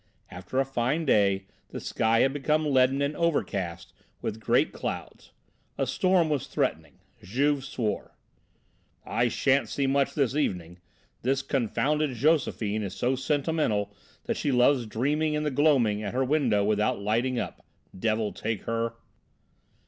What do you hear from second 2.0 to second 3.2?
had become leaden and